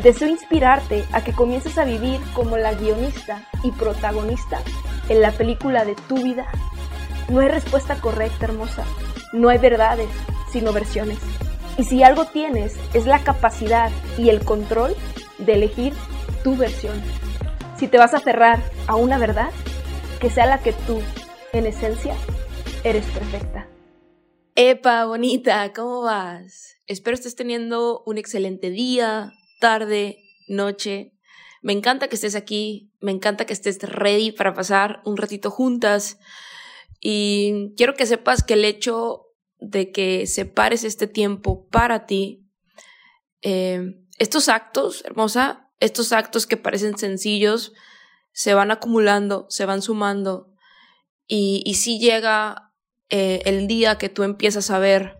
[0.00, 4.60] Deseo inspirarte a que comiences a vivir como la guionista y protagonista
[5.08, 6.46] en la película de tu vida.
[7.28, 8.84] No hay respuesta correcta, hermosa.
[9.32, 10.08] No hay verdades,
[10.50, 11.18] sino versiones.
[11.76, 14.94] Y si algo tienes, es la capacidad y el control
[15.38, 15.92] de elegir
[16.42, 17.00] tu versión.
[17.78, 19.50] Si te vas a aferrar a una verdad,
[20.20, 21.00] que sea la que tú,
[21.52, 22.14] en esencia,
[22.84, 23.66] eres perfecta.
[24.54, 26.76] Epa, bonita, ¿cómo vas?
[26.86, 31.14] Espero estés teniendo un excelente día, tarde, noche.
[31.62, 36.18] Me encanta que estés aquí, me encanta que estés ready para pasar un ratito juntas.
[37.00, 39.28] Y quiero que sepas que el hecho
[39.58, 42.44] de que separes este tiempo para ti,
[43.40, 47.72] eh, estos actos, hermosa, estos actos que parecen sencillos,
[48.32, 50.52] se van acumulando, se van sumando.
[51.28, 52.72] Y, si llega
[53.10, 55.16] eh, el día que tú empiezas a ver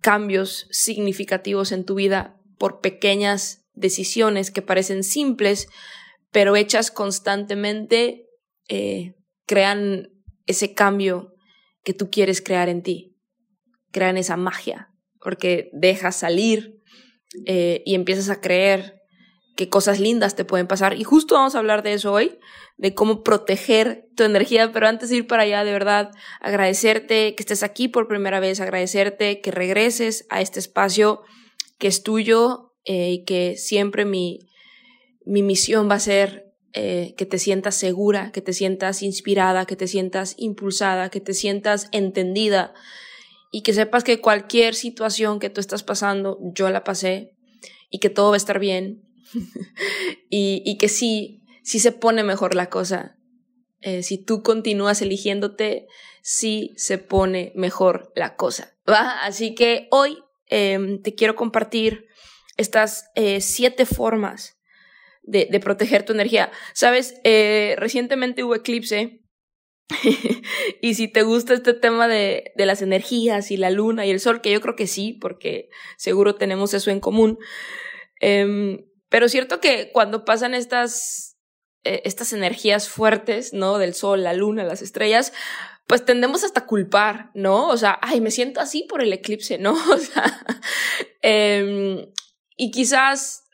[0.00, 5.68] cambios significativos en tu vida por pequeñas decisiones que parecen simples,
[6.30, 8.26] pero hechas constantemente,
[8.68, 9.14] eh,
[9.46, 10.10] crean
[10.46, 11.34] ese cambio
[11.82, 13.16] que tú quieres crear en ti,
[13.90, 16.80] crean esa magia, porque dejas salir
[17.46, 19.00] eh, y empiezas a creer
[19.56, 20.98] que cosas lindas te pueden pasar.
[20.98, 22.38] Y justo vamos a hablar de eso hoy,
[22.76, 26.10] de cómo proteger tu energía, pero antes de ir para allá, de verdad,
[26.40, 31.22] agradecerte que estés aquí por primera vez, agradecerte que regreses a este espacio
[31.84, 34.48] que es tuyo eh, y que siempre mi,
[35.26, 39.76] mi misión va a ser eh, que te sientas segura, que te sientas inspirada, que
[39.76, 42.72] te sientas impulsada, que te sientas entendida
[43.52, 47.34] y que sepas que cualquier situación que tú estás pasando, yo la pasé
[47.90, 49.02] y que todo va a estar bien
[50.30, 53.18] y, y, que sí, sí se pone mejor la cosa.
[53.82, 55.86] Eh, si tú continúas eligiéndote,
[56.22, 58.74] sí se pone mejor la cosa.
[58.88, 59.22] ¿va?
[59.22, 60.23] Así que hoy
[60.54, 62.06] eh, te quiero compartir
[62.56, 64.56] estas eh, siete formas
[65.22, 66.52] de, proteger tu energía.
[66.74, 69.20] Sabes, eh, recientemente hubo eclipse.
[70.80, 74.20] y si te gusta este tema de, de las energías y la luna y el
[74.20, 77.38] sol, que yo creo que sí, porque seguro tenemos eso en común,
[78.20, 81.36] eh, pero cierto que cuando pasan estas,
[81.84, 83.78] eh, estas energías fuertes, ¿no?
[83.78, 85.32] Del sol, la luna, las estrellas,
[85.86, 87.68] pues tendemos hasta culpar, ¿no?
[87.68, 89.72] O sea, ay, me siento así por el eclipse, ¿no?
[89.92, 90.44] O sea,
[91.22, 92.06] eh,
[92.56, 93.48] y quizás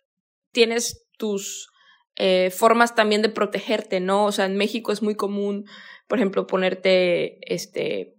[0.53, 1.69] tienes tus
[2.17, 4.27] eh, formas también de protegerte, ¿no?
[4.27, 5.67] O sea, en México es muy común,
[6.09, 8.15] por ejemplo, ponerte, este,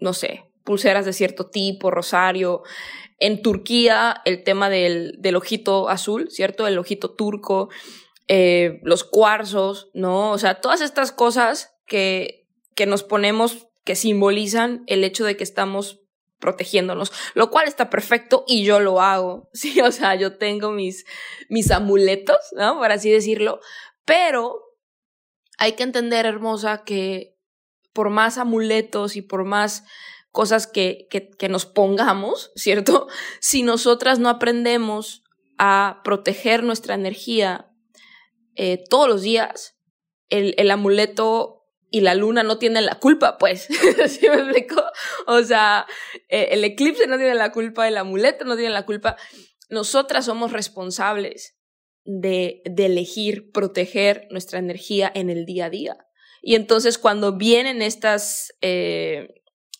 [0.00, 2.62] no sé, pulseras de cierto tipo, rosario.
[3.18, 6.66] En Turquía, el tema del, del ojito azul, ¿cierto?
[6.66, 7.68] El ojito turco,
[8.28, 10.30] eh, los cuarzos, ¿no?
[10.30, 12.43] O sea, todas estas cosas que,
[12.74, 16.00] que nos ponemos que simbolizan el hecho de que estamos
[16.38, 21.06] protegiéndonos, lo cual está perfecto y yo lo hago, sí, o sea, yo tengo mis,
[21.48, 22.78] mis amuletos, ¿no?
[22.78, 23.60] Por así decirlo,
[24.04, 24.60] pero
[25.58, 27.38] hay que entender, hermosa, que
[27.92, 29.84] por más amuletos y por más
[30.32, 33.06] cosas que, que, nos pongamos, ¿cierto?
[33.40, 35.22] Si nosotras no aprendemos
[35.58, 37.70] a proteger nuestra energía
[38.56, 39.76] eh, todos los días,
[40.28, 41.53] el, el, amuleto
[41.94, 43.68] y la luna no tienen la culpa, pues.
[44.08, 44.82] ¿Sí me explico?
[45.28, 45.86] O sea,
[46.28, 49.16] eh, el eclipse no tiene la culpa, el amuleto no tiene la culpa.
[49.70, 51.56] Nosotras somos responsables
[52.04, 55.96] de, de elegir proteger nuestra energía en el día a día.
[56.42, 59.28] Y entonces cuando vienen estas, eh,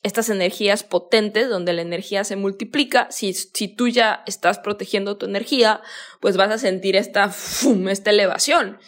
[0.05, 5.27] estas energías potentes donde la energía se multiplica, si, si tú ya estás protegiendo tu
[5.27, 5.81] energía,
[6.21, 7.89] pues vas a sentir esta, ¡fum!
[7.89, 8.79] esta elevación.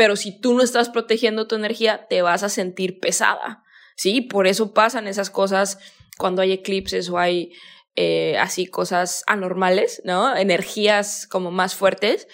[0.00, 3.64] Pero si tú no estás protegiendo tu energía, te vas a sentir pesada.
[3.96, 5.78] Sí, por eso pasan esas cosas
[6.16, 7.52] cuando hay eclipses o hay
[7.96, 10.34] eh, así cosas anormales, ¿no?
[10.34, 12.28] Energías como más fuertes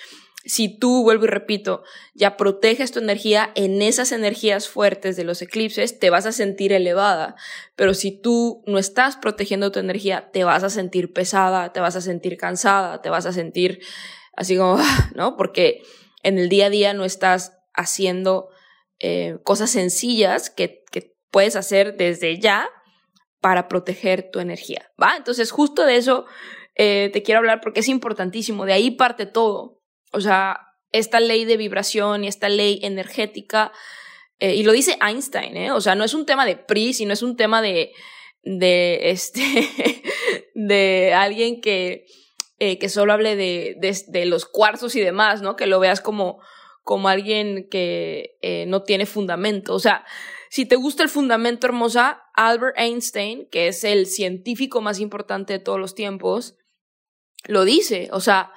[0.44, 1.82] si tú, vuelvo y repito,
[2.14, 6.72] ya proteges tu energía en esas energías fuertes de los eclipses, te vas a sentir
[6.72, 7.34] elevada.
[7.74, 11.96] Pero si tú no estás protegiendo tu energía, te vas a sentir pesada, te vas
[11.96, 13.80] a sentir cansada, te vas a sentir
[14.36, 14.78] así como,
[15.16, 15.36] ¿no?
[15.36, 15.82] Porque
[16.22, 18.48] en el día a día no estás haciendo
[18.98, 20.84] eh, cosas sencillas que,
[21.32, 22.66] puedes hacer desde ya
[23.42, 25.16] para proteger tu energía, ¿va?
[25.18, 26.24] Entonces, justo de eso
[26.76, 29.82] eh, te quiero hablar porque es importantísimo, de ahí parte todo.
[30.12, 30.60] O sea,
[30.92, 33.70] esta ley de vibración y esta ley energética
[34.38, 35.72] eh, y lo dice Einstein, ¿eh?
[35.72, 37.92] O sea, no es un tema de PRI, no es un tema de,
[38.42, 39.42] de, este,
[40.54, 42.06] de alguien que,
[42.58, 43.76] que solo hable de,
[44.08, 45.54] de, los cuarzos y demás, ¿no?
[45.56, 46.40] Que lo veas como,
[46.86, 49.74] como alguien que eh, no tiene fundamento.
[49.74, 50.04] O sea,
[50.50, 55.58] si te gusta el fundamento hermosa, Albert Einstein, que es el científico más importante de
[55.58, 56.56] todos los tiempos,
[57.48, 58.08] lo dice.
[58.12, 58.52] O sea,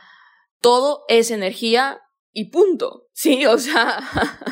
[0.61, 3.07] todo es energía y punto.
[3.19, 3.99] Sí, o sea,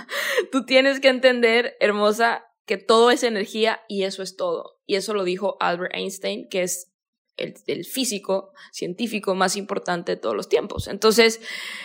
[0.51, 4.81] tú tienes que entender, hermosa, que todo es energía y eso es todo.
[4.85, 6.91] Y eso lo dijo Albert Einstein, que es
[7.38, 10.88] el, físico científico más importante de todos los tiempos.
[10.88, 11.39] Entonces,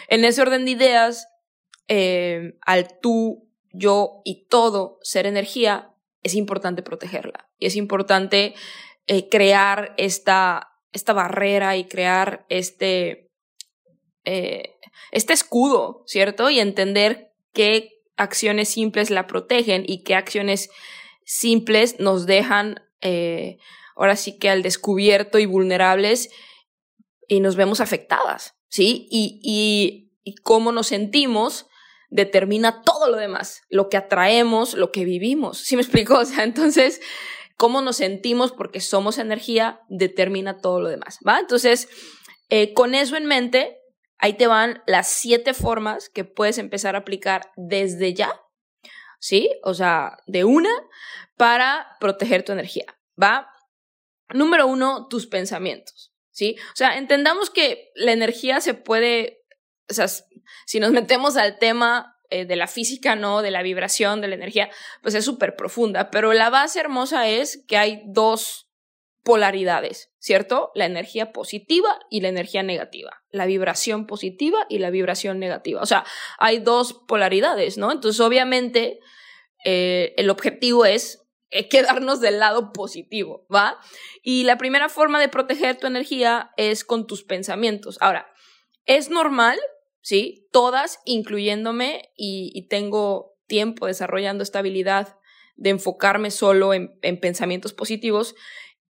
[0.09, 1.29] en ese orden de ideas,
[1.95, 7.51] eh, al tú, yo y todo ser energía, es importante protegerla.
[7.59, 8.55] Y es importante
[9.07, 13.31] eh, crear esta, esta barrera y crear este,
[14.25, 14.75] eh,
[15.11, 16.49] este escudo, ¿cierto?
[16.49, 20.71] Y entender qué acciones simples la protegen y qué acciones
[21.27, 23.59] simples nos dejan eh,
[23.97, 26.31] ahora sí que al descubierto y vulnerables
[27.29, 29.09] y nos vemos afectadas, ¿sí?
[29.11, 31.67] Y, y cómo nos sentimos
[32.13, 36.15] determina todo lo demás, lo que atraemos, lo que vivimos, ¿sí me explico?
[36.19, 37.01] O sea, entonces,
[37.57, 41.41] cómo nos sentimos porque somos energía determina todo lo demás, ¿va?
[41.41, 41.89] Entonces,
[42.49, 43.79] eh, con eso en mente,
[44.23, 48.41] Ahí te van las siete formas que puedes empezar a aplicar desde ya,
[49.19, 49.51] ¿sí?
[49.65, 50.71] O sea, de una
[51.37, 52.87] para proteger tu energía,
[53.21, 53.53] ¿va?
[54.33, 56.55] Número uno, tus pensamientos, ¿sí?
[56.73, 59.45] O sea, entendamos que la energía se puede,
[59.91, 60.07] o sea,
[60.67, 63.43] si nos metemos al tema eh, de la física, ¿no?
[63.43, 64.71] De la vibración, de la energía,
[65.03, 68.69] pues es súper profunda, pero la base hermosa es que hay dos
[69.23, 70.71] polaridades, ¿cierto?
[70.75, 75.81] La energía positiva y la energía negativa, la vibración positiva y la vibración negativa.
[75.81, 76.05] O sea,
[76.39, 77.93] hay dos polaridades, ¿no?
[77.93, 78.99] Entonces, obviamente,
[79.65, 83.79] eh, el objetivo es eh, quedarnos del lado positivo, ¿va?
[84.23, 87.99] Y la primera forma de proteger tu energía es con tus pensamientos.
[88.01, 88.33] Ahora,
[88.87, 89.61] es normal,
[90.03, 90.49] ¿sí?
[90.53, 95.17] Todas, incluyéndome, y, tengo tiempo desarrollando esta habilidad
[95.57, 98.35] de enfocarme solo en, en pensamientos positivos,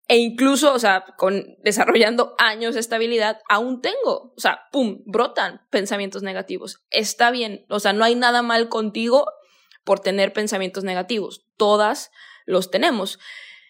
[0.09, 5.67] e incluso, o sea, con desarrollando años de estabilidad, aún tengo, o sea, pum, brotan
[5.71, 6.85] pensamientos negativos.
[6.91, 9.27] Está bien, o sea, no hay nada mal contigo
[9.85, 11.47] por tener pensamientos negativos.
[11.57, 12.13] Todas
[12.45, 13.19] los tenemos.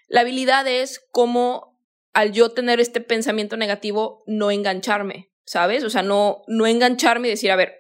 [0.09, 1.81] La habilidad es como
[2.13, 5.85] al yo tener este pensamiento negativo no engancharme, ¿sabes?
[5.85, 7.75] O sea, no no engancharme y decir, a ver,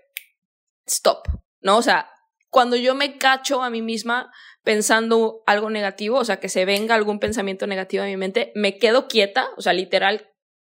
[0.86, 1.26] stop,
[1.60, 1.76] ¿no?
[1.76, 2.10] O sea,
[2.48, 4.32] cuando yo me cacho a mí misma
[4.62, 8.78] pensando algo negativo, o sea, que se venga algún pensamiento negativo a mi mente, me
[8.78, 10.30] quedo quieta, o sea, literal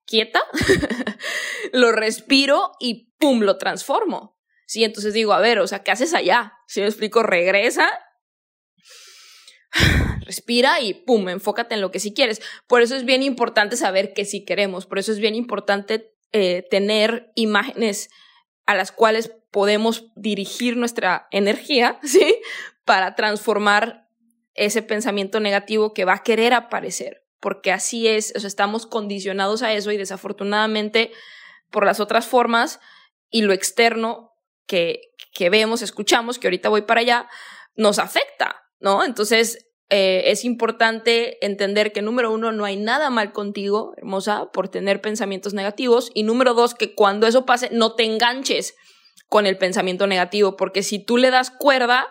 [0.05, 0.43] quieta,
[1.73, 3.41] lo respiro y ¡pum!
[3.41, 4.39] lo transformo.
[4.67, 6.53] Sí, entonces digo, a ver, o sea, ¿qué haces allá?
[6.67, 7.89] Si me explico, regresa,
[10.27, 12.41] respira y pum, enfócate en lo que sí quieres.
[12.67, 16.67] Por eso es bien importante saber qué sí queremos, por eso es bien importante eh,
[16.71, 18.11] tener imágenes
[18.67, 22.37] a las cuales podemos dirigir nuestra energía, ¿sí?
[22.85, 24.09] Para transformar
[24.55, 29.91] ese pensamiento negativo que va a querer aparecer, porque así es, estamos condicionados a eso
[29.93, 31.13] y desafortunadamente
[31.71, 32.81] por las otras formas
[33.31, 34.33] y lo externo
[34.67, 35.01] que,
[35.33, 37.29] que vemos, escuchamos, que ahorita voy para allá,
[37.75, 39.05] nos afecta, ¿no?
[39.05, 44.69] Entonces, eh, es importante entender que número uno, no hay nada mal contigo, hermosa, por
[44.69, 46.11] tener pensamientos negativos.
[46.15, 48.77] Y número dos, que cuando eso pase, no te enganches
[49.29, 52.07] con el pensamiento negativo, porque si tú le das cuerda,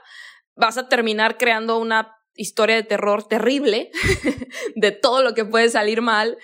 [0.56, 3.92] vas a terminar creando una historia de terror terrible
[4.76, 6.38] de todo lo que puede salir mal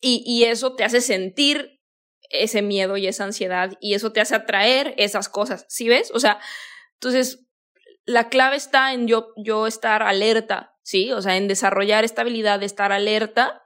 [0.00, 1.80] y, y eso te hace sentir
[2.30, 6.10] ese miedo y esa ansiedad y eso te hace atraer esas cosas, ¿sí ves?
[6.14, 6.40] O sea,
[6.94, 7.46] entonces
[8.06, 11.10] la clave está en yo, yo estar alerta, ¿sí?
[11.12, 13.62] O sea, en desarrollar esta habilidad de estar alerta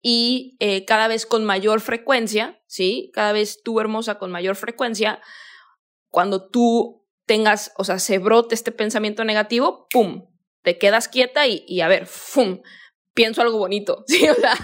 [0.00, 3.12] y eh, cada vez con mayor frecuencia, ¿sí?
[3.14, 5.20] Cada vez tú hermosa con mayor frecuencia,
[6.08, 10.26] cuando tú tengas, o sea, se brote este pensamiento negativo, ¡pum!
[10.62, 12.62] Te quedas quieta y, y a ver, ¡fum!
[13.14, 14.28] Pienso algo bonito, ¿sí?
[14.28, 14.54] O sea,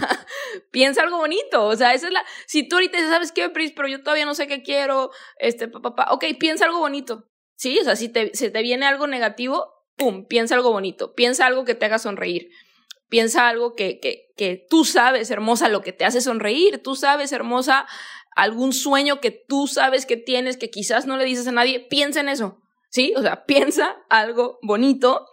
[0.71, 3.87] piensa algo bonito, o sea, esa es la, si tú ahorita sabes qué, Pris, pero
[3.87, 7.79] yo todavía no sé qué quiero, este, papá, ok, piensa algo bonito, ¿sí?
[7.79, 10.25] O sea, si te, se te viene algo negativo, ¡pum!
[10.25, 12.49] Piensa algo bonito, piensa algo que te haga sonreír,
[13.07, 17.31] piensa algo que, que, que tú sabes, hermosa, lo que te hace sonreír, tú sabes,
[17.31, 17.85] hermosa,
[18.35, 22.19] algún sueño que tú sabes que tienes, que quizás no le dices a nadie, piensa
[22.19, 22.57] en eso,
[22.89, 23.13] ¿sí?
[23.15, 25.27] O sea, piensa algo bonito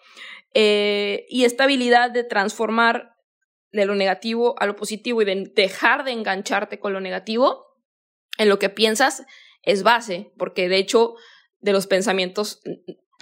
[0.53, 3.15] eh, y esta habilidad de transformar
[3.73, 7.65] de lo negativo a lo positivo y de dejar de engancharte con lo negativo
[8.37, 9.25] en lo que piensas
[9.63, 11.15] es base, porque de hecho
[11.61, 12.61] de los pensamientos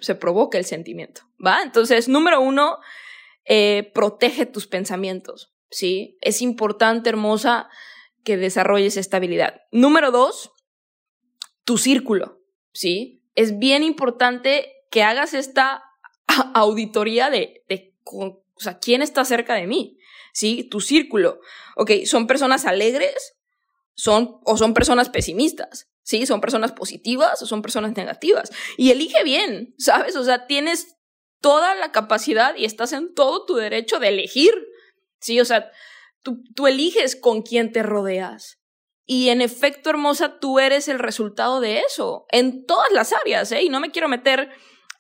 [0.01, 1.63] se provoca el sentimiento, ¿va?
[1.63, 2.79] Entonces, número uno,
[3.45, 6.19] eh, protege tus pensamientos, ¿sí?
[6.21, 7.69] Es importante, hermosa,
[8.25, 9.63] que desarrolles estabilidad.
[9.71, 10.51] Número dos,
[11.65, 12.41] tu círculo,
[12.73, 13.23] ¿sí?
[13.35, 15.83] Es bien importante que hagas esta
[16.55, 19.99] auditoría de, de o sea, quién está cerca de mí,
[20.33, 20.65] ¿sí?
[20.65, 21.41] Tu círculo.
[21.77, 23.35] Ok, ¿son personas alegres?
[23.95, 26.25] Son, o son personas pesimistas, ¿sí?
[26.25, 28.51] Son personas positivas o son personas negativas.
[28.79, 30.15] Y elige bien, ¿sabes?
[30.17, 30.97] O sea, tienes
[31.41, 34.55] toda la capacidad y estás en todo tu derecho de elegir,
[35.21, 35.41] ¿sí?
[35.41, 35.71] O sea,
[36.23, 38.61] tú, tú eliges con quién te rodeas.
[39.05, 43.63] Y en efecto, hermosa, tú eres el resultado de eso, en todas las áreas, ¿eh?
[43.63, 44.51] Y no me quiero meter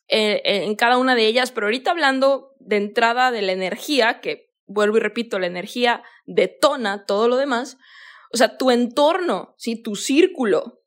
[0.09, 4.53] eh, en cada una de ellas, pero ahorita hablando de entrada de la energía, que
[4.67, 7.79] vuelvo y repito, la energía detona todo lo demás,
[8.33, 9.81] o sea, tu entorno, ¿sí?
[9.81, 10.83] tu círculo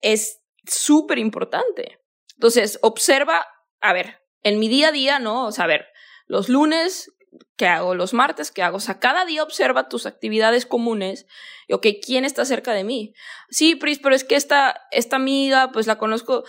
[0.00, 2.00] es súper importante.
[2.34, 3.46] Entonces, observa,
[3.80, 5.46] a ver, en mi día a día, ¿no?
[5.46, 5.86] O sea, a ver,
[6.26, 7.12] los lunes,
[7.56, 7.94] ¿qué hago?
[7.94, 8.78] Los martes, ¿qué hago?
[8.78, 11.26] O sea, cada día observa tus actividades comunes.
[11.68, 13.14] Y, ok, ¿quién está cerca de mí?
[13.50, 16.44] Sí, Pris, pero es que esta, esta amiga, pues la conozco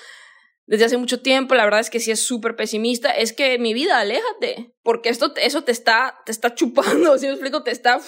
[0.71, 3.73] desde hace mucho tiempo, la verdad es que sí es súper pesimista, es que mi
[3.73, 7.99] vida, aléjate, porque esto, eso te está, te está chupando, si me explico, te está,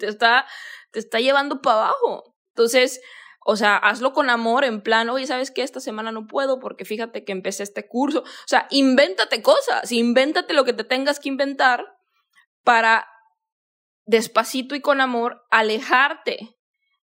[0.00, 0.44] te está,
[0.90, 2.34] te está llevando para abajo.
[2.48, 3.00] Entonces,
[3.44, 5.62] o sea, hazlo con amor, en plan, oye, ¿sabes qué?
[5.62, 8.20] Esta semana no puedo porque fíjate que empecé este curso.
[8.20, 11.86] O sea, invéntate cosas, invéntate lo que te tengas que inventar
[12.64, 13.08] para
[14.04, 16.56] despacito y con amor alejarte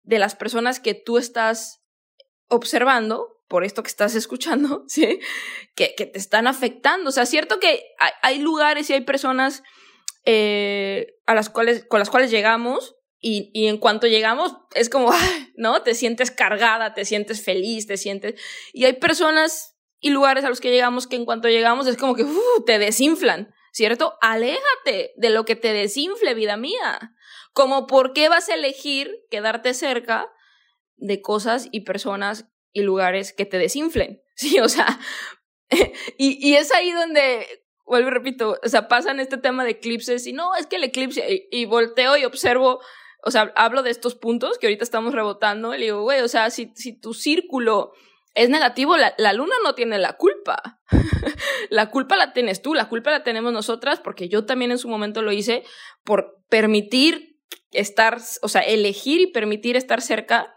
[0.02, 1.82] de las personas que tú estás
[2.48, 5.20] observando por esto que estás escuchando, ¿sí?
[5.74, 7.10] Que, te están afectando.
[7.10, 7.84] O sea, es cierto que
[8.22, 9.62] hay, lugares y hay personas
[10.24, 15.10] eh, a las cuales, con las cuales llegamos y, y en cuanto llegamos es como,
[15.56, 15.82] ¿no?
[15.82, 18.38] Te sientes cargada, te sientes feliz, te sientes...
[18.74, 22.14] Y hay personas y lugares a los que llegamos que en cuanto llegamos es como
[22.14, 24.18] que uh, te desinflan, ¿cierto?
[24.20, 27.14] Aléjate de lo que te desinfle, vida mía.
[27.54, 30.30] Como por qué vas a elegir quedarte cerca
[30.96, 34.60] de cosas y personas y lugares que te desinflen, ¿sí?
[34.60, 35.00] O sea,
[36.18, 37.46] y, y es ahí donde,
[37.86, 40.84] vuelvo y repito, o sea, pasan este tema de eclipses y no, es que el
[40.84, 42.82] eclipse, y, volteo y observo,
[43.24, 46.28] o sea, hablo de estos puntos que ahorita estamos rebotando, y le digo, güey, o
[46.28, 47.92] sea, si, si tu círculo
[48.34, 50.80] es negativo, la, la, luna no tiene la culpa.
[51.70, 54.88] la culpa la tienes tú, la culpa la tenemos nosotras, porque yo también en su
[54.88, 55.64] momento lo hice
[56.04, 57.38] por permitir
[57.70, 60.54] estar, o sea, elegir y permitir estar cerca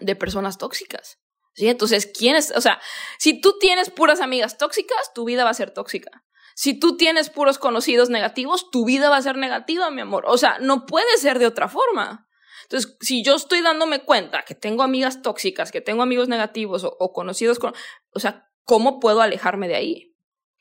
[0.00, 1.18] de personas tóxicas.
[1.54, 1.68] ¿Sí?
[1.68, 2.52] Entonces, ¿quién es?
[2.54, 2.80] O sea,
[3.18, 6.22] si tú tienes puras amigas tóxicas, tu vida va a ser tóxica.
[6.56, 10.24] Si tú tienes puros conocidos negativos, tu vida va a ser negativa, mi amor.
[10.26, 12.28] O sea, no puede ser de otra forma.
[12.62, 17.12] Entonces, si yo estoy dándome cuenta que tengo amigas tóxicas, que tengo amigos negativos o,
[17.12, 17.74] conocidos con...
[18.12, 20.16] O sea, ¿cómo puedo alejarme de ahí?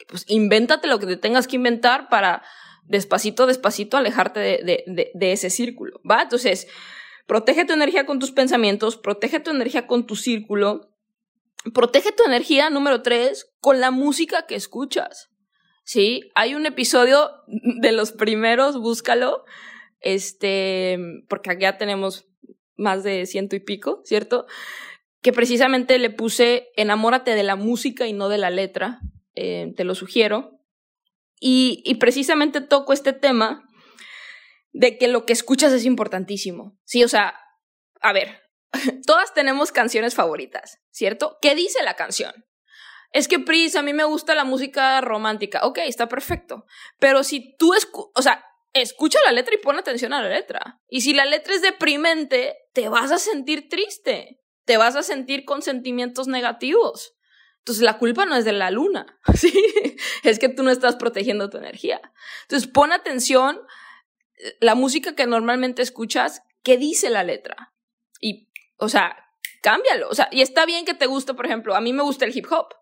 [0.07, 2.43] Pues invéntate lo que te tengas que inventar para
[2.83, 6.21] despacito, despacito alejarte de, de, ese círculo, ¿va?
[6.21, 6.67] Entonces,
[7.25, 10.95] Protege tu energía con tus pensamientos, protege tu energía con tu círculo,
[11.73, 15.29] protege tu energía, número tres, con la música que escuchas.
[15.85, 19.45] Sí, hay un episodio de los primeros, búscalo,
[20.01, 20.99] este,
[21.29, 22.27] porque acá tenemos
[22.75, 24.45] más de ciento y pico, ¿cierto?
[25.21, 28.99] Que precisamente le puse enamórate de la música y no de la letra,
[29.35, 30.59] eh, te lo sugiero.
[31.39, 33.63] Y, y precisamente toco este tema
[34.73, 36.77] de que lo que escuchas es importantísimo.
[36.83, 37.35] Sí, o sea,
[38.01, 38.41] a ver,
[39.05, 41.37] todas tenemos canciones favoritas, ¿cierto?
[41.41, 42.33] ¿Qué dice la canción?
[43.15, 45.61] Es que, Pris, a mí me gusta la música romántica.
[45.63, 46.65] Ok, está perfecto.
[46.99, 47.71] Pero si tú,
[48.13, 48.43] o sea,
[48.73, 50.81] escucha la letra y pon atención a la letra.
[50.89, 54.41] Y si la letra es deprimente, te vas a sentir triste.
[54.65, 57.15] Te vas a sentir con sentimientos negativos.
[57.59, 59.53] Entonces la culpa no es de la luna, ¿sí?
[60.23, 62.01] Es que tú no estás protegiendo tu energía.
[62.41, 63.61] Entonces pon atención
[64.59, 67.73] la música que normalmente escuchas, ¿qué dice la letra?
[68.19, 69.15] Y, o sea,
[69.61, 70.09] cámbialo.
[70.09, 72.35] O sea, y está bien que te guste, por ejemplo, a mí me gusta el
[72.35, 72.75] hip hop,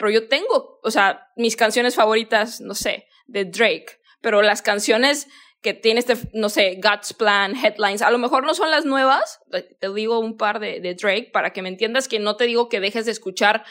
[0.00, 5.28] pero yo tengo, o sea, mis canciones favoritas, no sé, de Drake, pero las canciones
[5.60, 9.40] que tiene este, no sé, God's Plan, Headlines, a lo mejor no son las nuevas,
[9.78, 12.70] te digo un par de, de Drake para que me entiendas que no te digo
[12.70, 13.62] que dejes de escuchar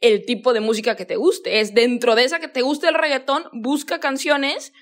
[0.00, 2.94] el tipo de música que te guste, es dentro de esa que te guste el
[2.94, 4.72] reggaetón, busca canciones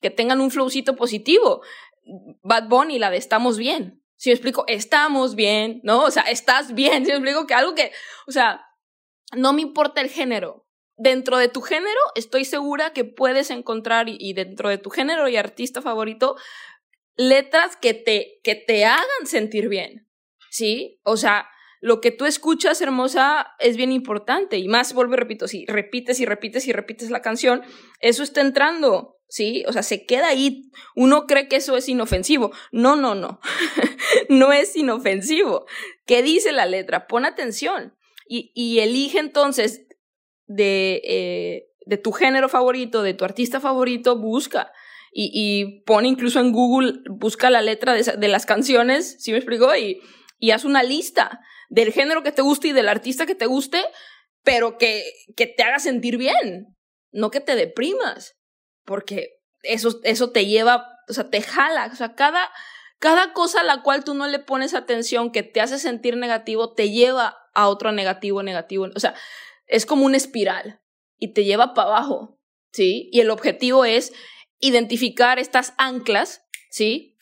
[0.00, 1.60] que tengan un flowcito positivo.
[2.42, 4.02] Bad Bunny, la de estamos bien.
[4.16, 6.04] Si me explico, estamos bien, ¿no?
[6.04, 7.04] O sea, estás bien.
[7.04, 7.92] Si me explico que algo que,
[8.26, 8.64] o sea,
[9.32, 10.66] no me importa el género.
[10.96, 15.36] Dentro de tu género, estoy segura que puedes encontrar, y, dentro de tu género y
[15.36, 16.36] artista favorito,
[17.16, 20.08] letras que te, que te hagan sentir bien.
[20.50, 21.00] ¿Sí?
[21.02, 21.48] O sea,
[21.84, 24.56] lo que tú escuchas, hermosa, es bien importante.
[24.56, 27.62] Y más, vuelvo y repito, si repites y repites y repites la canción,
[28.00, 29.64] eso está entrando, ¿sí?
[29.66, 30.70] O sea, se queda ahí.
[30.94, 32.52] Uno cree que eso es inofensivo.
[32.72, 33.38] No, no, no.
[34.30, 35.66] no es inofensivo.
[36.06, 37.06] ¿Qué dice la letra?
[37.06, 37.94] Pon atención.
[38.26, 39.86] Y, elige entonces
[40.46, 44.72] de, eh, de tu género favorito, de tu artista favorito, busca.
[45.12, 49.38] Y, y pone incluso en Google, busca la letra de, de las canciones, ¿sí me
[49.38, 49.74] explico?
[49.76, 50.00] Y,
[50.38, 53.84] y haz una lista del género que te guste y del artista que te guste,
[54.42, 56.76] pero que, que te haga sentir bien,
[57.12, 58.36] no que te deprimas,
[58.84, 62.50] porque eso, eso te lleva, o sea, te jala, o sea, cada,
[62.98, 66.74] cada cosa a la cual tú no le pones atención que te hace sentir negativo,
[66.74, 69.14] te lleva a otro negativo, negativo, o sea,
[69.66, 70.80] es como una espiral
[71.18, 72.40] y te lleva para abajo,
[72.72, 73.08] ¿sí?
[73.12, 74.12] Y el objetivo es
[74.58, 77.14] identificar estas anclas, ¿sí?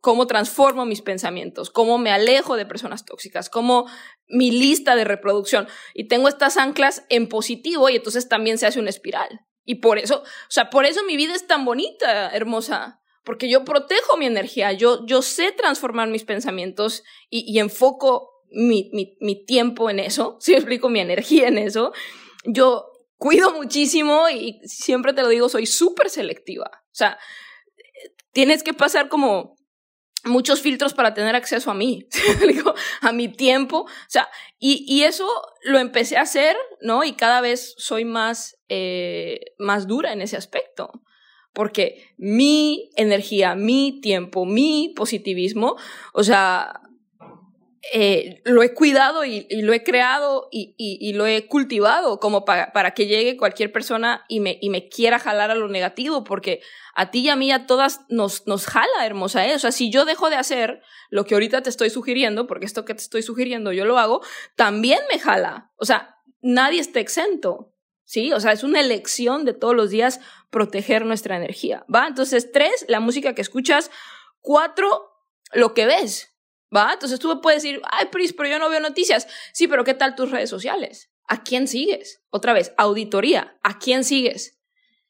[0.00, 3.86] cómo transformo mis pensamientos, cómo me alejo de personas tóxicas, cómo
[4.28, 5.68] mi lista de reproducción.
[5.94, 9.46] Y tengo estas anclas en positivo y entonces también se hace una espiral.
[9.64, 13.64] Y por eso, o sea, por eso mi vida es tan bonita, hermosa, porque yo
[13.64, 19.90] protejo mi energía, yo, yo sé transformar mis pensamientos y, enfoco mi, mi, mi, tiempo
[19.90, 21.92] en eso, si explico mi energía en eso.
[22.44, 22.86] Yo
[23.16, 26.70] cuido muchísimo y siempre te lo digo, soy súper selectiva.
[26.74, 27.18] O sea,
[28.32, 29.56] tienes que pasar como
[30.24, 32.06] muchos filtros para tener acceso a mí,
[33.00, 35.26] a mi tiempo, o sea, y, y, eso
[35.62, 37.04] lo empecé a hacer, ¿no?
[37.04, 40.90] Y cada vez soy más, eh, más dura en ese aspecto,
[41.52, 45.76] porque mi energía, mi tiempo, mi positivismo,
[46.12, 46.80] o sea,
[47.92, 53.06] eh, lo he cuidado y, lo he creado y, lo he cultivado como para, que
[53.06, 56.60] llegue cualquier persona y me, y me quiera jalar a lo negativo, porque
[56.94, 59.46] a ti y a mí, a todas nos, nos jala, hermosa.
[59.46, 59.54] ¿eh?
[59.54, 62.84] O sea, si yo dejo de hacer lo que ahorita te estoy sugiriendo, porque esto
[62.84, 64.20] que te estoy sugiriendo yo lo hago,
[64.56, 65.72] también me jala.
[65.76, 67.72] O sea, nadie está exento.
[68.04, 68.32] ¿Sí?
[68.32, 71.84] O sea, es una elección de todos los días proteger nuestra energía.
[71.92, 72.06] ¿Va?
[72.06, 73.90] Entonces, tres, la música que escuchas.
[74.40, 75.10] Cuatro,
[75.52, 76.36] lo que ves.
[76.74, 76.92] ¿Va?
[76.92, 79.26] Entonces tú puedes decir, ay, Pris, pero yo no veo noticias.
[79.52, 81.10] Sí, pero ¿qué tal tus redes sociales?
[81.26, 82.22] ¿A quién sigues?
[82.30, 83.58] Otra vez, auditoría.
[83.62, 84.60] ¿A quién sigues?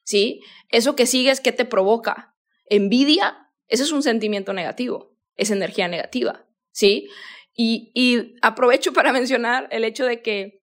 [0.03, 0.41] ¿Sí?
[0.69, 2.37] Eso que sigues, ¿qué te provoca?
[2.67, 6.47] Envidia, ese es un sentimiento negativo, es energía negativa.
[6.73, 7.09] ¿Sí?
[7.55, 10.63] Y, y aprovecho para mencionar el hecho de que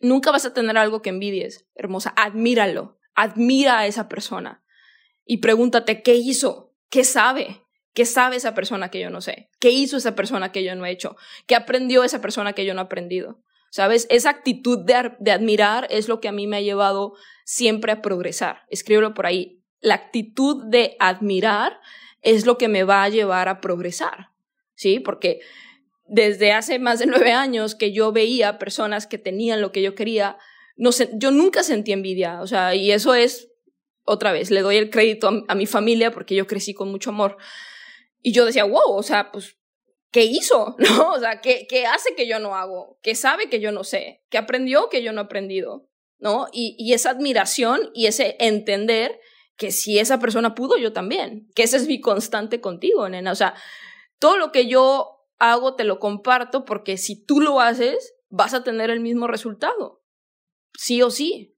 [0.00, 2.12] nunca vas a tener algo que envidies, hermosa.
[2.16, 2.98] Admíralo.
[3.14, 4.62] Admira a esa persona.
[5.24, 6.74] Y pregúntate, ¿qué hizo?
[6.90, 7.62] ¿Qué sabe?
[7.94, 9.50] ¿Qué sabe esa persona que yo no sé?
[9.58, 11.16] ¿Qué hizo esa persona que yo no he hecho?
[11.46, 13.42] ¿Qué aprendió esa persona que yo no he aprendido?
[13.70, 14.06] ¿Sabes?
[14.10, 18.02] Esa actitud de, de admirar es lo que a mí me ha llevado siempre a
[18.02, 18.62] progresar.
[18.68, 19.62] Escríbelo por ahí.
[19.80, 21.80] La actitud de admirar
[22.22, 24.30] es lo que me va a llevar a progresar.
[24.74, 25.00] ¿Sí?
[25.00, 25.40] Porque
[26.06, 29.94] desde hace más de nueve años que yo veía personas que tenían lo que yo
[29.94, 30.36] quería,
[30.76, 32.40] no sé, yo nunca sentí envidia.
[32.40, 33.50] O sea, y eso es,
[34.04, 37.10] otra vez, le doy el crédito a, a mi familia porque yo crecí con mucho
[37.10, 37.36] amor.
[38.20, 39.56] Y yo decía, wow, o sea, pues,
[40.10, 40.76] ¿qué hizo?
[40.78, 41.12] ¿No?
[41.12, 42.98] O sea, ¿qué, ¿qué hace que yo no hago?
[43.02, 44.22] ¿Qué sabe que yo no sé?
[44.30, 45.88] ¿Qué aprendió que yo no he aprendido?
[46.18, 46.46] ¿No?
[46.52, 49.18] Y, y esa admiración y ese entender
[49.56, 51.48] que si esa persona pudo, yo también.
[51.54, 53.32] Que ese es mi constante contigo, nena.
[53.32, 53.54] O sea,
[54.18, 58.62] todo lo que yo hago te lo comparto porque si tú lo haces, vas a
[58.62, 60.01] tener el mismo resultado.
[60.74, 61.56] Sí o sí.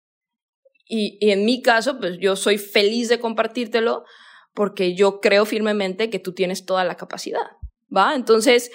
[0.86, 4.04] Y, en mi caso, pues yo soy feliz de compartírtelo
[4.52, 7.56] porque yo creo firmemente que tú tienes toda la capacidad,
[7.94, 8.14] ¿va?
[8.14, 8.70] Entonces,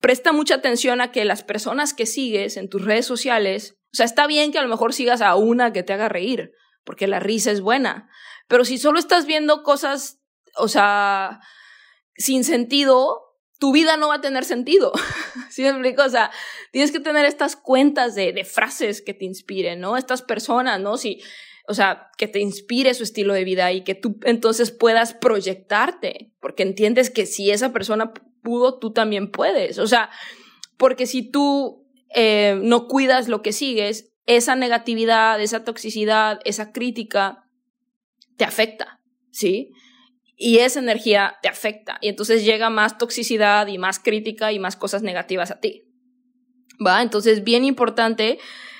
[0.00, 4.06] presta mucha atención a que las personas que sigues en tus redes sociales, o sea,
[4.06, 6.52] está bien que a lo mejor sigas a una que te haga reír,
[6.84, 8.08] porque la risa es buena,
[8.46, 10.20] pero si solo estás viendo cosas,
[10.56, 11.40] o sea,
[12.16, 13.29] sin sentido,
[13.60, 14.92] tu vida no va a tener sentido.
[15.50, 16.02] ¿Sí me explico?
[16.02, 16.32] O sea,
[16.72, 19.96] tienes que tener estas cuentas de, de frases que te inspiren, ¿no?
[19.96, 20.96] Estas personas, ¿no?
[20.96, 21.20] Si
[21.70, 26.32] o sea, que te inspire su estilo de vida y que tú entonces puedas proyectarte,
[26.40, 29.78] porque entiendes que si esa persona pudo, tú también puedes.
[29.78, 30.10] O sea,
[30.76, 37.44] porque si tú eh, no cuidas lo que sigues, esa negatividad, esa toxicidad, esa crítica,
[38.36, 39.70] te afecta, ¿sí?
[40.42, 41.98] Y esa energía te afecta.
[42.00, 45.84] Y entonces llega más toxicidad y más crítica y más cosas negativas a ti.
[46.84, 47.02] ¿Va?
[47.02, 48.38] Entonces, bien importante.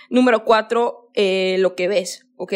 [0.09, 2.55] Número cuatro, eh, lo que ves, ¿ok?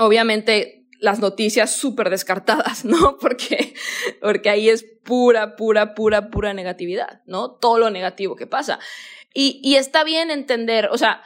[0.00, 3.18] obviamente las noticias súper descartadas, ¿no?
[3.18, 3.74] Porque,
[4.20, 7.52] porque ahí es pura, pura, pura, pura negatividad, ¿no?
[7.52, 8.78] Todo lo negativo que pasa.
[9.32, 11.22] Y, y está bien entender, o sea,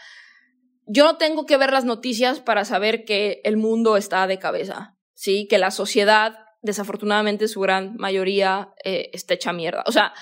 [0.86, 4.96] yo no tengo que ver las noticias para saber que el mundo está de cabeza,
[5.14, 5.46] ¿sí?
[5.48, 9.84] Que la sociedad, desafortunadamente, su gran mayoría eh, está hecha mierda.
[9.86, 10.14] O sea,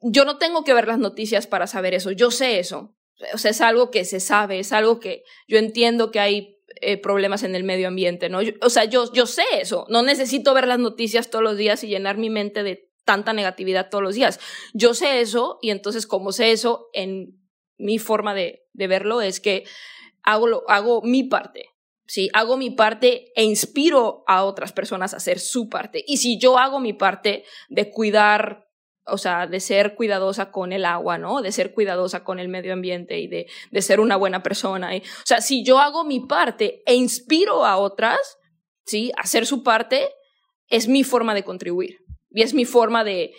[0.00, 2.96] yo no tengo que ver las noticias para saber eso, yo sé eso.
[3.32, 6.96] O sea, es algo que se sabe, es algo que yo entiendo que hay eh,
[6.96, 8.40] problemas en el medio ambiente, ¿no?
[8.62, 11.88] o sea, yo, yo sé eso, no necesito ver las noticias todos los días y
[11.88, 14.40] llenar mi mente de tanta negatividad todos los días.
[14.72, 17.38] Yo sé eso y entonces como sé eso, en
[17.76, 19.64] mi forma de, de verlo es que
[20.22, 21.66] hago, lo, hago mi parte,
[22.10, 22.28] ¿sí?
[22.32, 26.02] Hago mi parte e inspiro a otras personas a hacer su parte.
[26.04, 28.66] Y si yo hago mi parte de cuidar
[29.06, 31.40] o sea, de ser cuidadosa con el agua, ¿no?
[31.40, 34.90] De ser cuidadosa con el medio ambiente y de, de ser una buena persona.
[34.94, 38.38] O sea, si yo hago mi parte e inspiro a otras,
[38.84, 39.10] ¿sí?
[39.16, 40.10] A hacer su parte,
[40.68, 41.98] es mi forma de contribuir.
[42.30, 43.32] Y es mi forma de,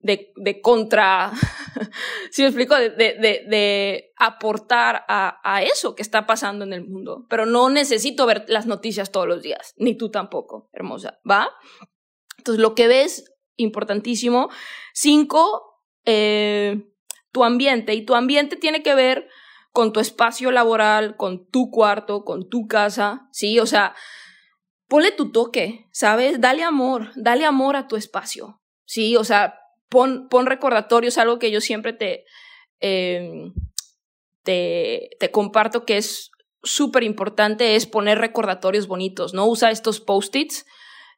[0.00, 1.32] de, contra,
[2.30, 6.86] si me explico, de, de, de aportar a, a, eso que está pasando en el
[6.86, 7.26] mundo.
[7.28, 11.50] Pero no necesito ver las noticias todos los días, ni tú tampoco, hermosa, ¿va?
[12.38, 13.24] Entonces, lo que ves
[13.58, 14.48] importantísimo.
[14.94, 16.82] Cinco, eh,
[17.32, 17.94] tu ambiente.
[17.94, 19.28] Y tu ambiente tiene que ver
[19.72, 23.58] con tu espacio laboral, con tu cuarto, con tu casa, ¿sí?
[23.58, 23.94] O sea,
[24.88, 26.40] ponle tu toque, ¿sabes?
[26.40, 29.16] Dale amor, dale amor a tu espacio, ¿sí?
[29.16, 29.57] O sea,
[29.88, 32.24] pon, recordatorios, algo que yo siempre te,
[32.80, 33.52] eh,
[34.42, 36.30] te, te comparto que es
[36.62, 39.46] súper importante, es poner recordatorios bonitos, ¿no?
[39.46, 40.66] Usa estos post-its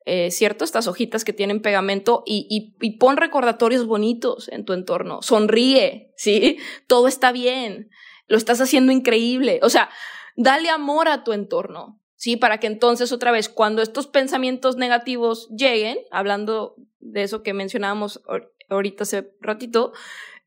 [0.06, 0.64] eh, ¿cierto?
[0.64, 5.20] Estas hojitas que tienen pegamento y, y, y, pon recordatorios bonitos en tu entorno.
[5.20, 6.56] Sonríe, ¿sí?
[6.86, 7.90] Todo está bien.
[8.26, 9.60] Lo estás haciendo increíble.
[9.62, 9.90] O sea,
[10.36, 12.36] dale amor a tu entorno, ¿sí?
[12.36, 18.22] Para que entonces otra vez, cuando estos pensamientos negativos lleguen, hablando de eso que mencionábamos
[18.70, 19.92] ahorita hace ratito,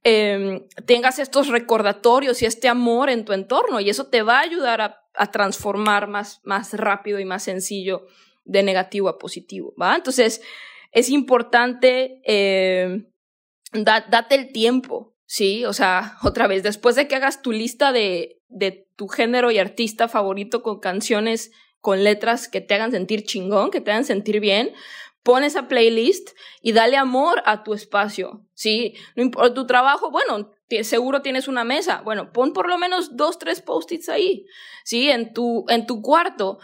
[0.04, 4.44] eh, tengas estos recordatorios y este amor en tu entorno y eso te va a
[4.44, 5.00] ayudar a,
[5.32, 8.08] transformar más, más rápido y más sencillo
[8.46, 9.96] de negativo a positivo, ¿va?
[9.96, 10.42] Entonces,
[10.92, 13.06] es importante, eh,
[13.74, 15.66] date el tiempo, ¿sí?
[15.66, 19.60] O sea, otra vez, después de que hagas tu lista de, de tu género y
[19.60, 24.40] artista favorito con canciones con letras que te hagan sentir chingón, que te hagan sentir
[24.40, 24.72] bien,
[25.24, 26.32] pon esa playlist
[26.62, 28.94] y dale amor a tu espacio, ¿sí?
[29.16, 33.40] No importa tu trabajo, bueno, seguro tienes una mesa, bueno, pon por lo menos dos,
[33.40, 34.46] tres post-its ahí,
[34.84, 35.10] ¿sí?
[35.10, 36.60] En tu, en tu cuarto,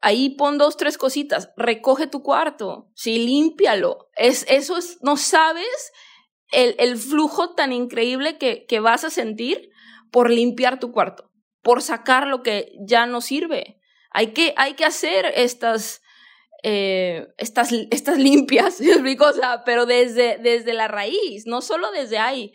[0.00, 4.10] ahí pon dos, tres cositas, recoge tu cuarto, sí, límpialo.
[4.16, 5.92] Es, eso es, no sabes
[6.52, 9.70] el, el flujo tan increíble que, que vas a sentir
[10.10, 11.30] por limpiar tu cuarto,
[11.62, 13.80] por sacar lo que ya no sirve.
[14.10, 16.02] Hay que, hay que hacer estas,
[16.66, 17.70] eh, estas,
[18.16, 18.78] limpias,
[19.34, 22.52] sea, pero desde, desde la raíz, no solo desde ahí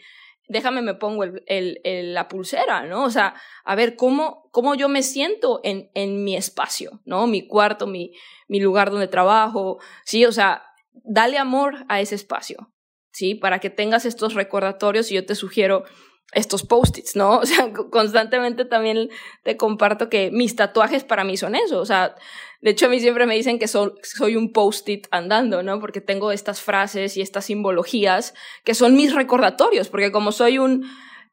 [0.49, 3.03] déjame me pongo el, el, la pulsera, ¿no?
[3.03, 7.27] O sea, a ver, ¿cómo, cómo yo me siento en, en mi espacio, ¿no?
[7.27, 8.13] Mi cuarto, mi,
[8.47, 10.25] mi lugar donde trabajo, ¿sí?
[10.25, 10.63] O sea,
[11.03, 12.73] dale amor a ese espacio,
[13.11, 13.35] ¿sí?
[13.35, 15.83] Para que tengas estos recordatorios y yo te sugiero
[16.33, 17.39] estos post-its, ¿no?
[17.39, 19.09] O sea, constantemente también
[19.43, 22.15] te comparto que mis tatuajes para mí son eso, o sea,
[22.61, 25.79] de hecho a mí siempre me dicen que soy un post-it andando, ¿no?
[25.79, 30.85] Porque tengo estas frases y estas simbologías que son mis recordatorios, porque como soy un,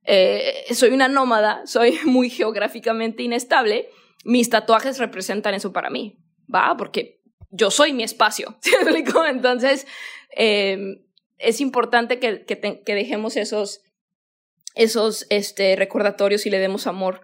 [0.04, 3.88] eh, soy una nómada, soy muy geográficamente inestable,
[4.24, 6.18] mis tatuajes representan eso para mí,
[6.52, 6.76] ¿va?
[6.76, 8.58] Porque yo soy mi espacio,
[9.28, 9.86] Entonces,
[10.36, 10.78] eh,
[11.38, 13.82] es importante que, que, que dejemos esos
[14.76, 17.22] esos este, recordatorios y le demos amor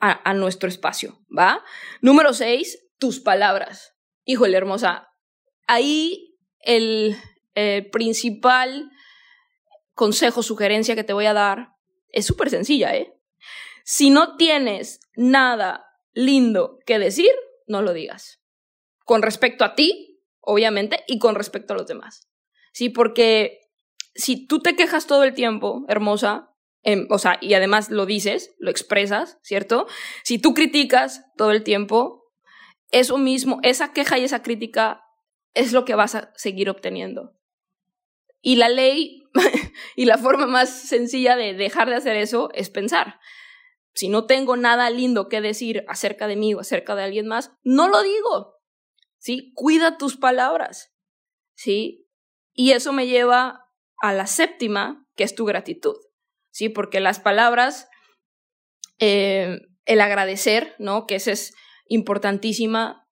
[0.00, 1.62] a, a nuestro espacio, ¿va?
[2.00, 3.94] Número seis, tus palabras.
[4.24, 5.08] Híjole, hermosa.
[5.66, 6.30] Ahí
[6.60, 7.16] el,
[7.92, 8.90] principal
[9.94, 11.74] consejo, sugerencia que te voy a dar
[12.08, 13.12] es súper sencilla, ¿eh?
[13.84, 17.32] Si no tienes nada lindo que decir,
[17.66, 18.40] no lo digas.
[19.04, 22.28] Con respecto a ti, obviamente, y con respecto a los demás.
[22.72, 23.58] Sí, porque
[24.14, 26.49] si tú te quejas todo el tiempo, hermosa,
[26.82, 29.86] Em, o sea, y además lo dices, lo expresas, ¿cierto?
[30.24, 32.32] Si tú criticas todo el tiempo,
[32.90, 35.02] eso mismo, esa queja y esa crítica
[35.54, 37.36] es lo que vas a seguir obteniendo.
[38.40, 39.22] Y la ley
[39.96, 43.20] y la forma más sencilla de dejar de hacer eso es pensar.
[43.92, 47.52] Si no tengo nada lindo que decir acerca de mí o acerca de alguien más,
[47.62, 48.54] no lo digo.
[49.18, 49.52] ¿Sí?
[49.54, 50.94] Cuida tus palabras.
[51.54, 52.08] ¿Sí?
[52.52, 53.66] Y eso me lleva
[54.00, 55.96] a la séptima, que es tu gratitud.
[56.50, 56.68] ¿Sí?
[56.68, 57.88] Porque las palabras,
[58.98, 61.06] eh, el agradecer, ¿no?
[61.06, 61.54] Que ese es
[61.86, 63.08] importantísima,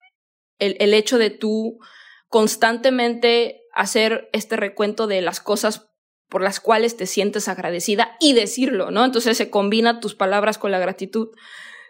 [0.59, 1.79] el, el hecho de tú
[2.27, 5.89] constantemente hacer este recuento de las cosas
[6.33, 9.05] por las cuales te sientes agradecida y decirlo, ¿no?
[9.05, 11.29] Entonces se combina tus palabras con la gratitud,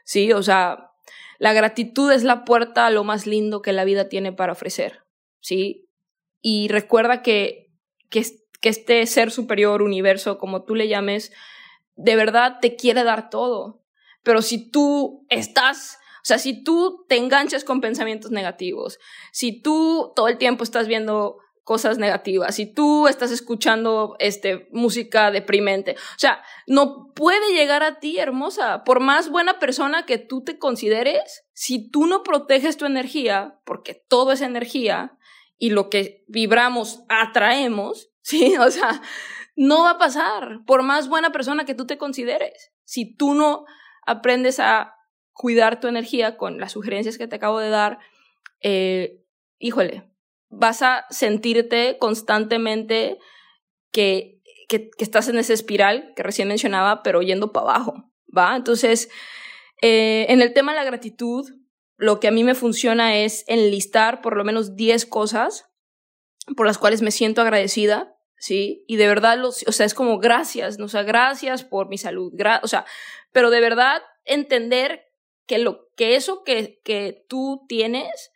[0.04, 0.34] ¿sí?
[0.34, 0.92] O sea,
[1.40, 5.06] la gratitud es la puerta a lo más lindo que la vida tiene para ofrecer,
[5.40, 5.90] ¿sí?
[6.42, 7.72] Y recuerda que,
[8.10, 8.26] que,
[8.64, 11.34] que este ser superior, universo, como tú le llames,
[11.98, 13.84] de verdad te quiere dar todo.
[14.24, 19.00] Pero si tú estás, o sea, si tú te enganchas con pensamientos negativos,
[19.34, 25.30] si tú todo el tiempo estás viendo cosas negativas, si tú estás escuchando este música
[25.30, 30.42] deprimente, o sea, no puede llegar a ti, hermosa, por más buena persona que tú
[30.42, 35.18] te consideres, si tú no proteges tu energía, porque todo es energía
[35.58, 38.56] y lo que vibramos atraemos, ¿sí?
[38.58, 39.02] O sea,
[39.56, 42.72] no va a pasar, por más buena persona que tú te consideres.
[42.86, 43.66] Si tú no
[44.06, 44.96] aprendes a
[45.32, 48.00] cuidar tu energía con las sugerencias que te acabo de dar,
[48.62, 49.24] eh,
[49.60, 50.12] híjole,
[50.50, 53.20] vas a sentirte constantemente
[53.92, 58.56] que, que, estás en esa espiral que recién mencionaba, pero yendo para abajo, ¿va?
[58.56, 59.10] Entonces,
[59.82, 61.48] eh, en el tema de la gratitud,
[61.98, 65.70] lo que a mí me funciona es enlistar por lo menos 10 cosas
[66.56, 68.13] por las cuales me siento agradecida,
[68.44, 68.84] ¿sí?
[68.88, 70.86] Y de verdad, los, o sea, es como gracias, ¿no?
[70.86, 72.84] o sea, gracias por mi salud, o sea,
[73.32, 75.06] pero de verdad entender
[75.48, 78.34] que, lo, que eso que, que tú tienes,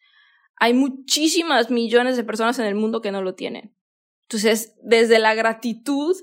[0.55, 3.75] hay muchísimas millones de personas en el mundo que no lo tienen.
[4.23, 6.15] Entonces, desde la gratitud,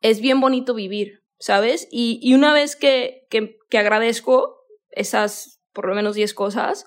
[0.00, 1.88] es bien bonito vivir, ¿sabes?
[1.90, 6.86] Y, y una vez que, que, que agradezco esas por lo menos 10 cosas,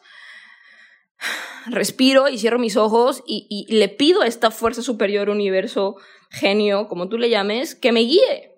[1.65, 5.95] respiro y cierro mis ojos y, le pido a esta fuerza superior, universo,
[6.29, 8.55] genio, como tú le llames, que me guíe,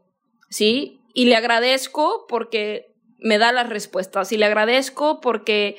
[0.49, 1.01] ¿sí?
[1.13, 5.77] Y le agradezco porque me da las respuestas y le agradezco porque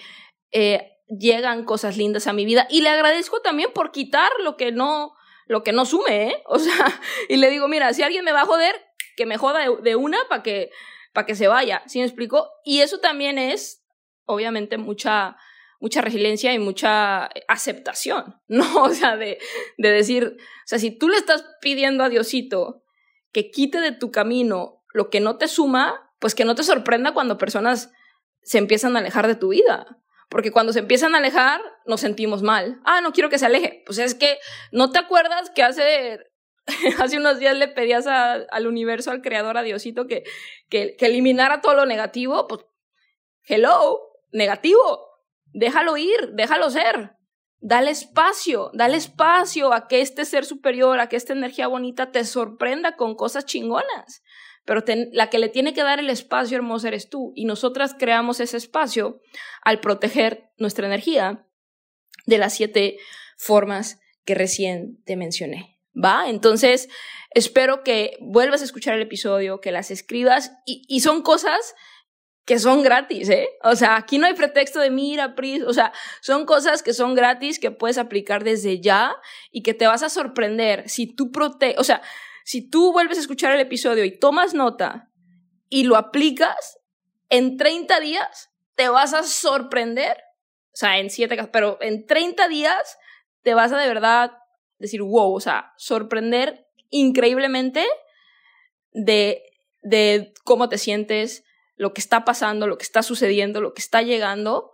[0.52, 4.72] eh, llegan cosas lindas a mi vida y le agradezco también por quitar lo que
[4.72, 5.14] no,
[5.46, 6.42] lo que no sume, ¿eh?
[6.46, 8.74] O sea, y le digo, mira, si alguien me va a joder,
[9.16, 10.70] que me joda de, una para que,
[11.12, 12.48] para que se vaya, ¿sí me explico?
[12.64, 13.84] Y eso también es,
[14.24, 15.36] obviamente, mucha
[15.82, 18.84] mucha resiliencia y mucha aceptación, ¿no?
[18.84, 19.38] O sea, de,
[19.76, 22.84] de decir, o sea, si tú le estás pidiendo a Diosito
[23.32, 27.12] que quite de tu camino lo que no te suma, pues que no te sorprenda
[27.12, 27.90] cuando personas
[28.42, 29.98] se empiezan a alejar de tu vida.
[30.28, 32.80] Porque cuando se empiezan a alejar, nos sentimos mal.
[32.84, 33.82] Ah, no quiero que se aleje.
[33.84, 34.38] Pues es que
[34.70, 36.20] no te acuerdas que hace,
[36.98, 40.22] hace unos días le pedías al universo, al creador, a Diosito, que,
[40.68, 42.46] que, que eliminara todo lo negativo.
[42.46, 42.60] Pues,
[43.46, 43.98] hello,
[44.30, 45.11] negativo
[45.52, 47.12] déjalo ir, déjalo ser.
[47.60, 52.24] Dale espacio, dale espacio a que este ser superior, a que esta energía bonita te
[52.24, 54.22] sorprenda con cosas chingonas.
[54.64, 57.32] Pero la que le tiene que dar el espacio hermoso eres tú.
[57.34, 59.20] Y nosotras creamos ese espacio
[59.62, 61.46] al proteger nuestra energía
[62.26, 62.98] de las siete
[63.36, 65.80] formas que recién te mencioné.
[65.94, 66.28] ¿Va?
[66.28, 66.88] Entonces,
[67.30, 71.74] espero que vuelvas a escuchar el episodio, que las escribas y, son cosas
[72.44, 73.48] que son gratis, ¿eh?
[73.62, 77.14] O sea, aquí no hay pretexto de mira, Pris, o sea, son cosas que son
[77.14, 79.14] gratis que puedes aplicar desde ya
[79.50, 82.02] y que te vas a sorprender si tú prote, o sea,
[82.44, 85.10] si tú vuelves a escuchar el episodio y tomas nota
[85.68, 86.80] y lo aplicas,
[87.28, 90.16] en 30 días te vas a sorprender,
[90.72, 92.98] o sea, en 7, pero en 30 días
[93.42, 94.32] te vas a de verdad
[94.78, 97.86] decir, wow, o sea, sorprender increíblemente
[98.90, 99.42] de,
[99.80, 101.44] de cómo te sientes,
[101.82, 104.70] lo que está pasando, lo que está sucediendo, lo que está llegando,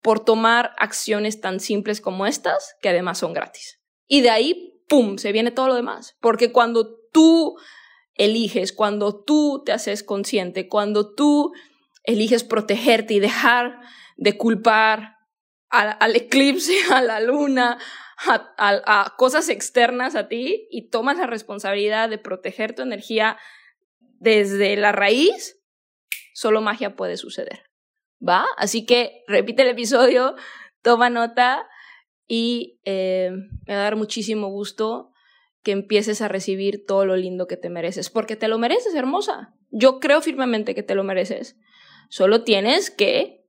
[0.00, 3.80] por tomar acciones tan simples como estas, que además son gratis.
[4.06, 6.16] Y de ahí, ¡pum!, se viene todo lo demás.
[6.20, 7.56] Porque cuando tú
[8.14, 11.52] eliges, cuando tú te haces consciente, cuando tú
[12.04, 13.80] eliges protegerte y dejar
[14.16, 15.16] de culpar
[15.70, 17.78] al, eclipse, a la luna,
[18.28, 23.38] a, cosas externas a ti y tomas la responsabilidad de proteger tu energía
[24.20, 25.58] desde la raíz,
[26.34, 27.70] solo magia puede suceder.
[28.26, 28.44] ¿Va?
[28.58, 30.34] Así que repite el episodio,
[30.82, 31.66] toma nota
[32.26, 33.30] y eh,
[33.66, 35.12] me va a dar muchísimo gusto
[35.62, 39.54] que empieces a recibir todo lo lindo que te mereces, porque te lo mereces, hermosa.
[39.70, 41.56] Yo creo firmemente que te lo mereces.
[42.10, 43.44] Solo tienes que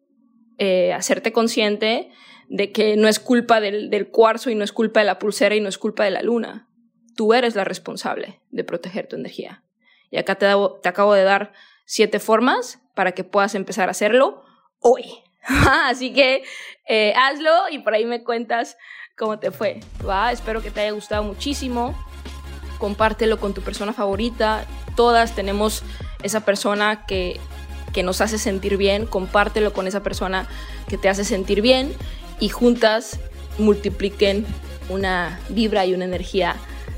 [0.58, 2.10] eh, hacerte consciente
[2.48, 5.62] de que no es culpa del, cuarzo y no es culpa de la pulsera y
[5.62, 6.70] no es culpa de la luna.
[7.16, 9.64] Tú eres la responsable de proteger tu energía.
[10.10, 10.48] Y acá te,
[10.82, 11.54] te acabo de dar
[11.86, 14.44] siete formas para que puedas empezar a hacerlo
[14.80, 15.06] hoy.
[15.86, 16.44] Así que
[16.88, 18.78] eh, hazlo y por ahí me cuentas
[19.18, 19.80] cómo te fue.
[20.08, 20.32] ¿va?
[20.32, 21.96] Espero que te haya gustado muchísimo.
[22.80, 24.66] Compártelo con tu persona favorita.
[24.96, 25.84] Todas tenemos
[26.24, 27.40] esa persona que,
[27.94, 29.06] que nos hace sentir bien.
[29.06, 30.48] Compártelo con esa persona
[30.88, 31.94] que te hace sentir bien
[32.40, 33.20] y juntas
[33.58, 34.46] multipliquen
[34.90, 36.56] una vibra y una energía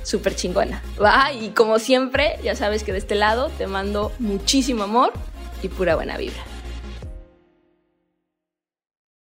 [0.08, 0.82] súper chingona.
[1.04, 1.34] ¿va?
[1.34, 5.12] Y como siempre, ya sabes que de este lado te mando muchísimo amor
[5.62, 6.41] y pura buena vibra.